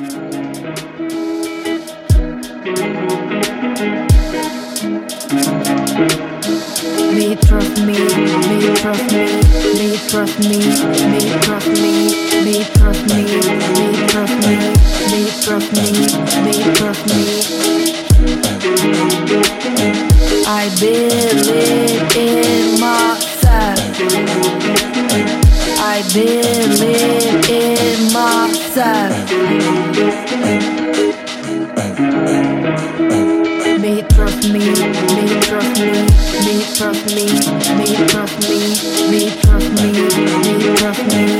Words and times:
Make 0.00 0.08
trust 7.42 7.76
me, 7.84 7.98
make 8.48 8.76
trust 8.80 9.12
me, 9.12 9.24
make 9.76 10.00
trust 10.08 10.38
me, 10.40 10.58
make 11.04 11.42
trust 11.42 11.68
me, 11.68 11.92
make 12.44 12.72
trust 12.72 13.04
me, 13.08 13.20
make 13.76 14.08
trust 14.08 14.36
me, 14.40 14.56
make 15.10 15.36
trust 15.42 15.68
me, 15.74 15.88
make 16.44 16.68
trust 16.76 17.04
me. 17.06 17.20
I 20.46 20.70
believe 20.80 22.16
in 22.16 22.80
myself. 22.80 23.78
I 25.82 26.02
believe 26.14 27.50
in 27.50 28.12
myself. 28.12 29.89
perfect 36.80 37.14
me, 37.14 37.24
me 37.26 37.94
perfect 38.08 38.48
me, 38.48 39.10
me 39.10 39.30
perfect 39.42 39.82
me, 39.82 39.92
me 39.92 40.76
perfect 40.76 41.14
me. 41.14 41.39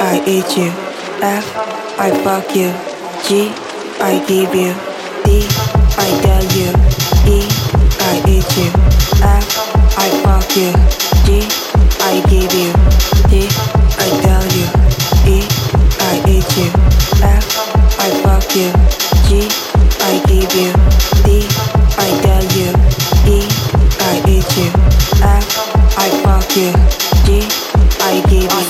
I 0.00 0.22
eat 0.26 0.56
you. 0.56 0.70
F, 1.22 1.46
I 1.98 2.10
fuck 2.22 2.54
you. 2.54 2.70
G, 3.26 3.50
I 4.00 4.18
give 4.26 4.54
you. 4.54 4.74
D, 5.24 5.46
I 5.96 6.08
tell 6.22 6.44
you. 6.56 6.70
E, 7.30 7.46
I 8.00 8.18
eat 8.26 8.50
you. 8.58 8.70
F, 9.22 9.46
I 9.96 10.10
fuck 10.22 10.50
you. 10.56 10.72
G, 11.24 11.46
I 12.00 12.20
give 12.28 12.52
you. 12.52 12.72
D, 13.30 13.48
I 13.98 14.08
tell 14.22 14.44
you. 14.56 14.66
E, 15.30 15.46
I 16.00 16.22
eat 16.28 16.50
you. 16.58 16.70
F, 17.22 17.44
I 17.98 18.10
fuck 18.22 18.54
you. 18.56 18.70
G, 19.28 19.48
I 20.00 20.18
give 20.26 20.52
you. 20.54 20.72
D, 21.24 21.46
I 21.96 22.10
tell 22.22 22.44
you. 22.58 22.70
E, 23.30 23.46
I 24.00 24.22
eat 24.28 24.56
you. 24.56 24.70
F, 25.22 25.46
I 25.96 26.10
fuck 26.22 26.56
you. 26.56 26.72
G, 27.24 27.63
Hey 28.14 28.22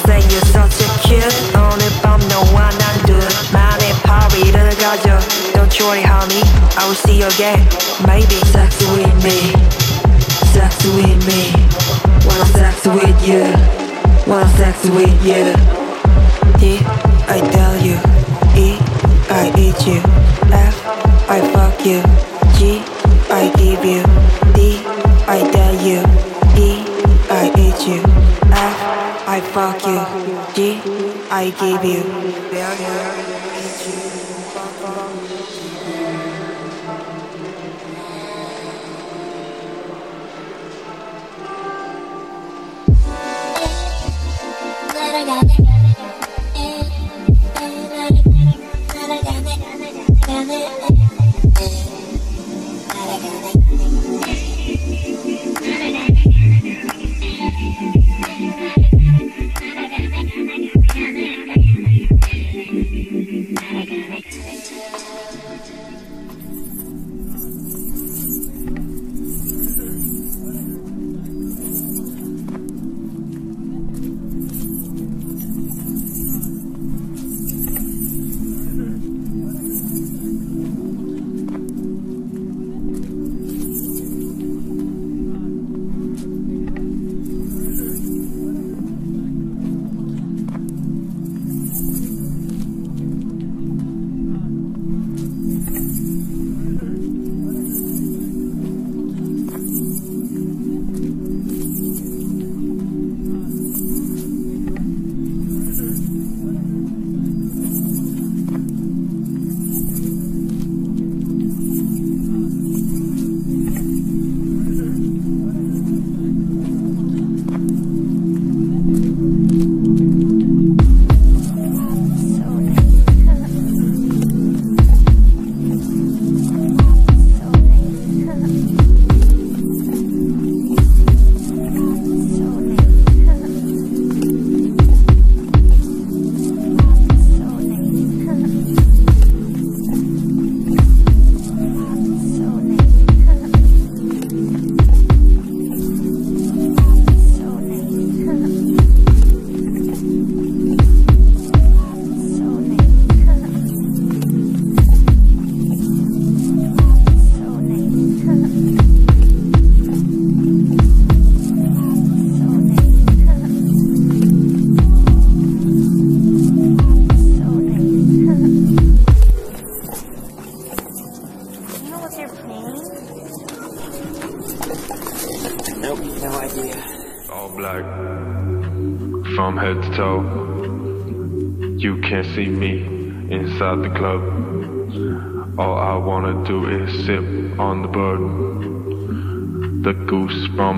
say 0.06 0.20
you're 0.32 0.40
such 0.56 0.80
a 0.80 0.88
cute 1.04 1.28
오늘 1.52 1.84
밤 2.00 2.18
너와 2.28 2.70
가져 4.80 5.18
Don't 5.52 5.68
I 6.76 6.86
will 6.86 6.94
see 6.94 7.20
you 7.20 7.26
again. 7.26 7.60
Maybe 8.06 8.36
sex 8.52 8.80
with 8.92 9.12
me, 9.22 9.52
sex 10.52 10.80
with 10.96 11.20
me. 11.28 11.52
Want 12.24 12.48
sex 12.56 12.86
with 12.86 13.20
you, 13.28 13.44
want 14.26 14.48
sex 14.56 14.88
with 14.88 15.20
you. 15.22 15.52
D, 16.58 16.80
I 17.28 17.40
tell 17.52 17.76
you. 17.84 18.00
Eat 18.56 18.80
you. 19.86 20.00
F, 20.52 20.74
I 21.28 21.40
fuck 21.52 21.84
you. 21.84 22.00
G, 22.56 22.80
I 23.28 23.52
give 23.58 23.84
you. 23.84 24.02
D, 24.54 24.80
I 25.28 25.38
tell 25.52 25.74
you. 25.74 26.00
Eat 26.56 26.86
you. 27.86 28.00
F, 28.52 29.13
I 29.26 29.40
fuck 29.40 29.80
you. 29.86 30.04
G, 30.54 30.80
I 31.30 31.50
give 31.50 31.84
you. 31.84 32.02
Tell 45.36 45.63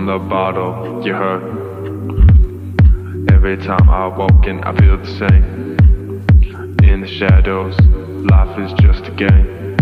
you. 0.07 1.01
Eat 1.01 1.07
you. 1.07 1.15
heard. 1.15 1.43
Every 3.33 3.57
time 3.57 3.89
I 3.91 4.07
walk 4.07 4.47
in, 4.47 4.63
I 4.63 4.73
feel 4.79 4.99
the 4.99 5.07
same. 5.07 5.77
In 6.85 7.01
the 7.01 7.09
shadows, 7.09 7.79
life 8.31 8.57
is 8.59 8.73
just 8.75 9.09
a 9.09 9.11
game. 9.11 9.77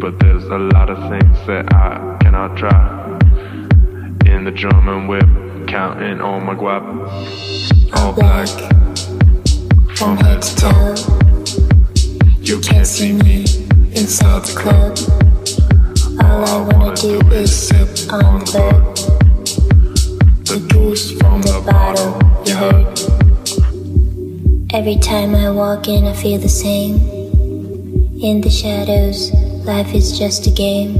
But 0.00 0.18
there's 0.20 0.44
a 0.44 0.58
lot 0.58 0.90
of 0.90 0.98
things 1.08 1.46
that 1.46 1.72
I 1.72 2.18
cannot 2.20 2.56
try. 2.58 3.18
In 4.26 4.44
the 4.44 4.50
drum 4.50 4.88
and 4.88 5.08
whip, 5.08 5.26
counting 5.66 6.20
on 6.20 6.44
my 6.44 6.54
guap. 6.54 6.84
All 7.96 8.12
black, 8.12 8.48
from 9.96 10.18
head 10.18 10.42
to 10.42 10.56
toe. 10.56 10.94
You 12.40 12.60
can't 12.60 12.86
see 12.86 13.12
me 13.12 13.44
inside 13.96 14.44
the 14.44 14.54
club. 14.60 14.98
All 16.22 16.44
I 16.44 16.74
wanna 16.74 16.94
do 16.96 17.18
is 17.30 17.50
sip 17.50 18.12
on 18.12 18.40
the 18.40 18.52
bed 18.52 18.97
bottle, 21.70 22.18
you 22.44 22.54
heard. 22.54 22.98
Every 24.72 24.96
time 24.96 25.34
I 25.34 25.50
walk 25.50 25.88
in, 25.88 26.04
I 26.04 26.12
feel 26.12 26.38
the 26.38 26.48
same. 26.48 26.96
In 28.20 28.40
the 28.40 28.50
shadows, 28.50 29.32
life 29.64 29.94
is 29.94 30.18
just 30.18 30.46
a 30.46 30.50
game. 30.50 30.94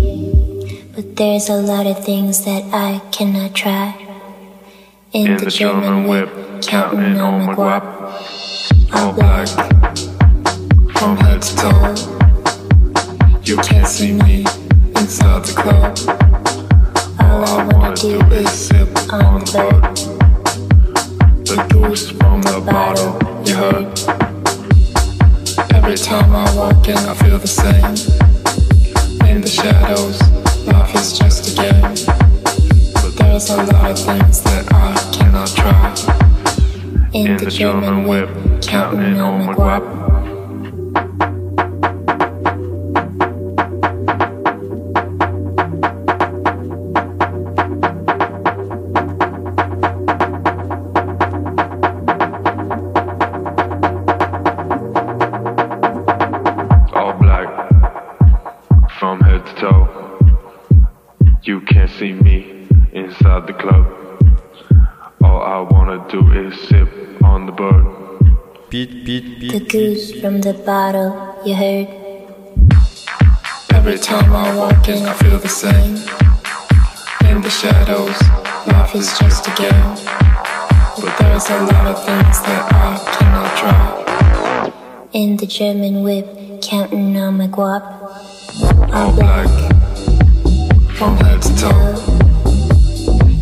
But 0.94 1.16
there's 1.16 1.48
a 1.48 1.54
lot 1.54 1.86
of 1.86 2.04
things 2.04 2.44
that 2.44 2.64
I 2.72 3.00
cannot 3.10 3.54
try. 3.54 3.94
In, 5.12 5.26
in 5.26 5.36
the, 5.36 5.44
the 5.46 5.50
German 5.50 6.06
whip, 6.06 6.28
counting 6.62 7.20
on 7.20 7.46
my 7.46 7.54
guap. 7.54 7.84
All 8.92 9.12
black, 9.12 9.48
from 10.96 11.16
head 11.18 11.42
to 11.42 11.56
toe. 11.56 12.18
You 13.42 13.56
can't 13.58 13.86
see 13.86 14.12
me 14.12 14.44
inside 14.96 15.44
the 15.44 15.54
club. 15.56 15.98
All 17.20 17.44
I 17.44 17.64
wanna 17.72 17.96
do 17.96 18.20
is 18.34 18.50
sip 18.50 18.88
on 19.12 19.40
the 19.40 19.52
bed. 19.52 20.27
Juice 21.78 22.10
from 22.10 22.42
the 22.42 22.60
bottle, 22.60 23.14
you 23.46 23.54
heard. 23.54 23.86
Every 25.72 25.96
time 25.96 26.34
I 26.34 26.56
walk 26.56 26.88
in, 26.88 26.96
I 26.96 27.14
feel 27.14 27.38
the 27.38 27.46
same. 27.46 27.84
In 29.30 29.40
the 29.40 29.48
shadows, 29.48 30.20
life 30.66 30.92
is 30.96 31.16
just 31.16 31.52
a 31.52 31.62
game. 31.62 31.80
But 32.94 33.16
there's 33.16 33.50
a 33.50 33.62
lot 33.62 33.92
of 33.92 33.98
things 33.98 34.42
that 34.42 34.66
I 34.72 34.92
cannot 35.16 35.48
try. 35.54 35.94
In, 37.14 37.36
the, 37.36 37.48
German 37.48 38.08
whip, 38.08 38.28
counting 38.60 39.20
on 39.20 39.46
my 39.46 39.54
guap. 39.54 40.17
Goose 69.68 70.18
from 70.18 70.40
the 70.40 70.54
bottle, 70.54 71.12
you 71.44 71.54
heard? 71.54 71.88
Every 73.74 73.98
time 73.98 74.32
I 74.32 74.56
walk 74.56 74.88
in, 74.88 75.04
I 75.04 75.12
feel 75.12 75.38
the 75.38 75.48
same. 75.48 75.96
In 77.30 77.42
the 77.42 77.50
shadows, 77.50 78.18
life 78.66 78.94
is 78.94 79.18
just 79.18 79.46
a 79.46 79.54
game. 79.60 79.94
But 81.00 81.18
there's 81.18 81.50
a 81.50 81.60
lot 81.60 81.86
of 81.86 82.02
things 82.02 82.40
that 82.48 82.72
I 82.72 82.98
cannot 83.16 83.50
try. 83.58 84.72
In 85.12 85.36
the 85.36 85.46
German 85.46 86.02
whip, 86.02 86.62
counting 86.62 87.14
on 87.18 87.36
my 87.36 87.48
guap. 87.48 87.84
All 88.94 89.12
black, 89.12 89.50
from 90.96 91.16
head 91.18 91.42
to 91.42 91.56
toe. 91.56 91.94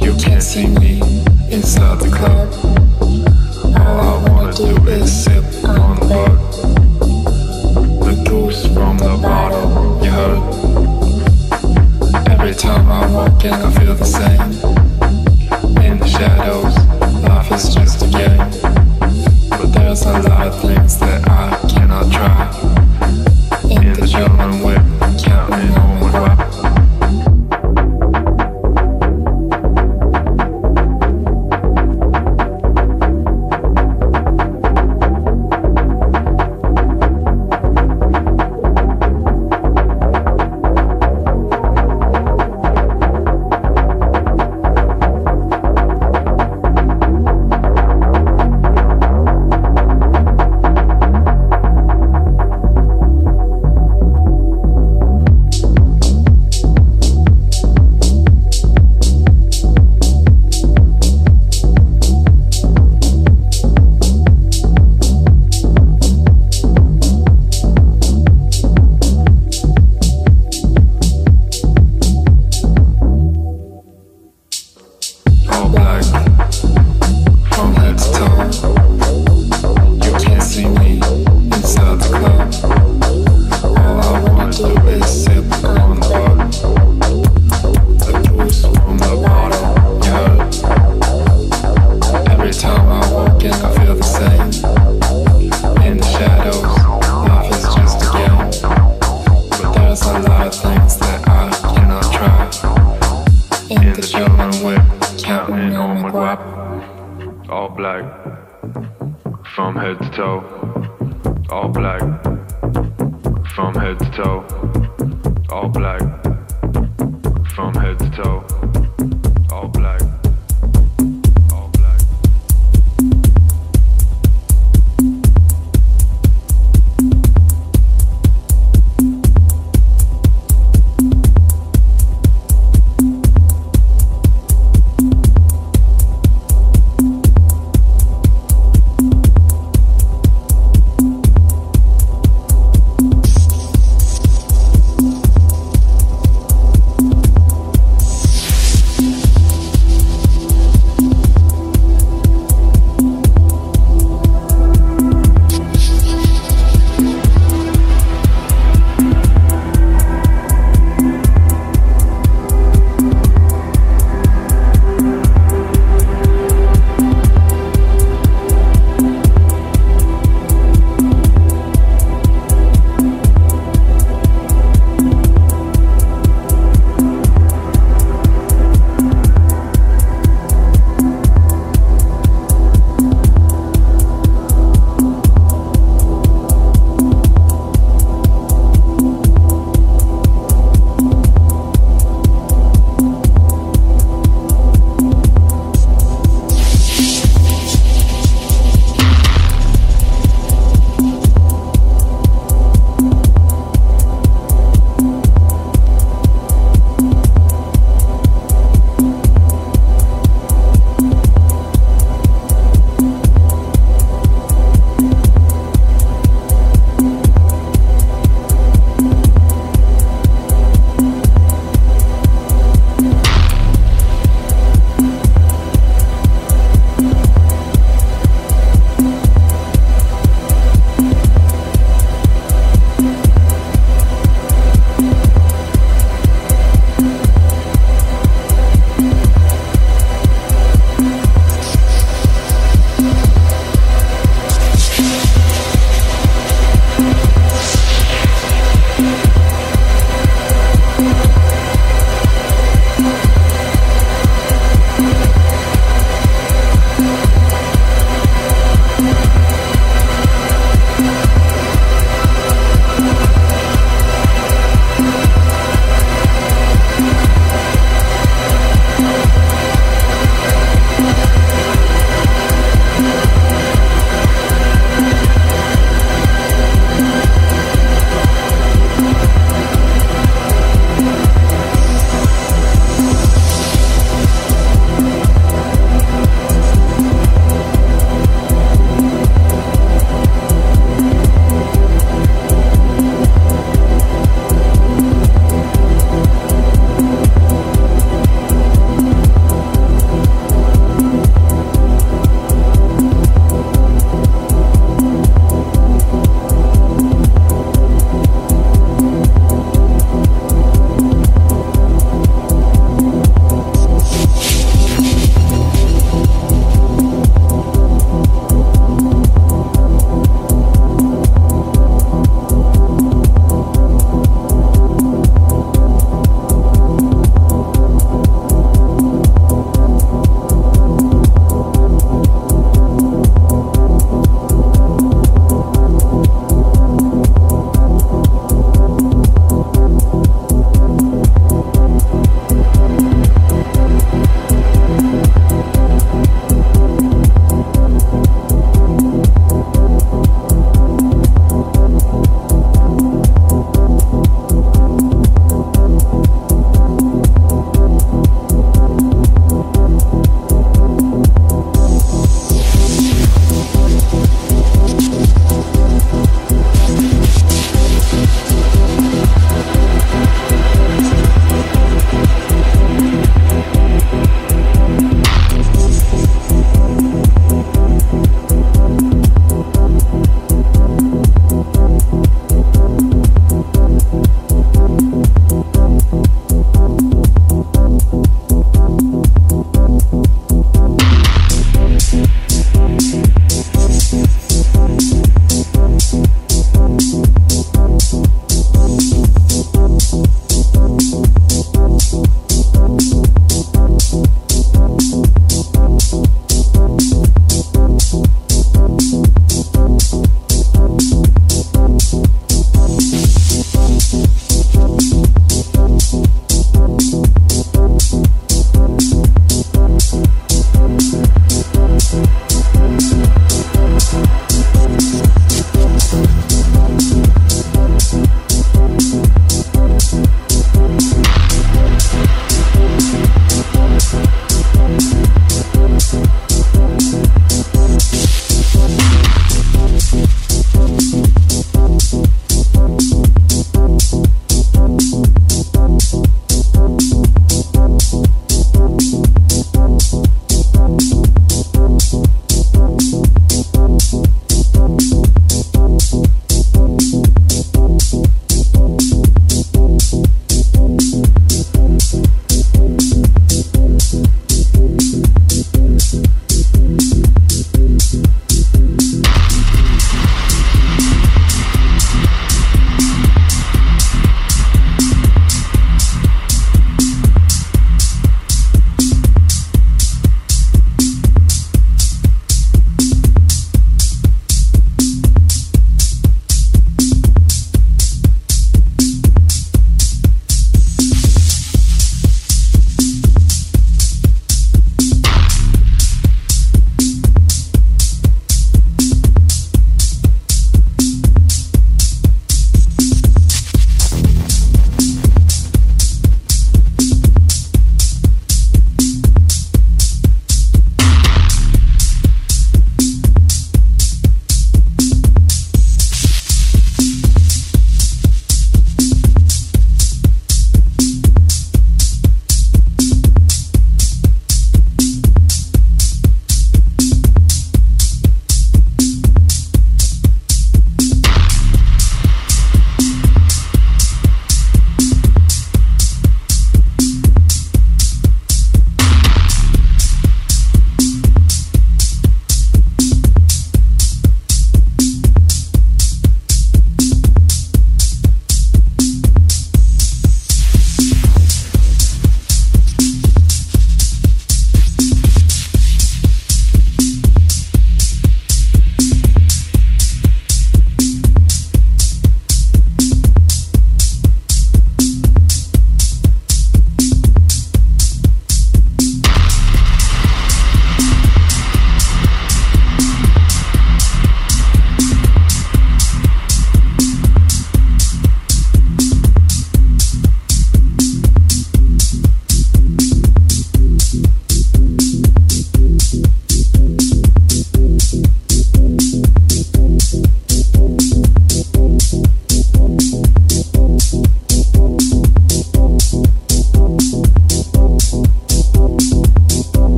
You 0.00 0.14
can't 0.14 0.42
see 0.42 0.68
me 0.68 1.00
inside 1.50 2.00
the 2.00 2.10
club. 2.16 2.48
All 3.76 4.00
I 4.00 4.28
wanna 4.30 4.54
do 4.54 4.88
is 4.88 5.24
sip 5.24 5.44
the 8.04 8.24
goose 8.28 8.66
from 8.66 8.98
the 8.98 9.18
bottle, 9.22 10.04
you 10.04 10.10
heard. 10.10 10.42
Every 12.28 12.54
time 12.54 12.90
I 12.90 13.10
walk 13.10 13.44
in, 13.44 13.52
I 13.52 13.70
feel 13.72 13.94
the 13.94 14.04
same. 14.04 14.40
In 15.82 15.98
the 15.98 16.06
shadows, 16.06 16.76
life 17.24 17.52
is 17.52 17.74
just 17.74 18.02
a 18.02 18.08
game. 18.08 18.50
But 19.50 19.72
there's 19.72 20.02
a 20.02 20.18
lot 20.20 20.48
of 20.48 20.60
things 20.60 20.98
that 20.98 21.28
I 21.28 21.56
cannot 21.68 22.12
try. 22.12 22.63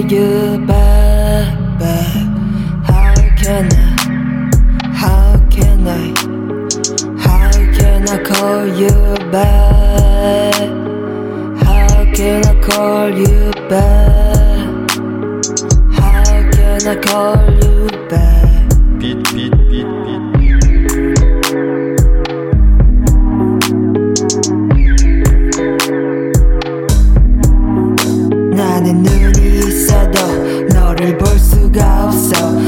I 0.00 0.39
너를 31.00 31.16
볼 31.16 31.38
수가 31.38 32.04
없어 32.04 32.59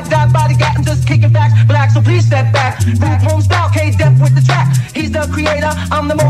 besides 0.00 0.08
that 0.10 0.32
body 0.32 0.54
got 0.56 0.76
him 0.76 0.84
just 0.84 1.06
kicking 1.06 1.30
facts. 1.30 1.54
Black, 1.66 1.90
so 1.90 2.00
please 2.00 2.26
step 2.26 2.52
back. 2.52 2.78
Group 2.84 3.20
home 3.28 3.42
style, 3.42 3.70
K-Def 3.70 4.20
with 4.20 4.34
the 4.34 4.42
track. 4.42 4.68
He's 4.94 5.10
the 5.10 5.28
creator, 5.32 5.72
I'm 5.90 6.08
the 6.08 6.14
motor. 6.14 6.29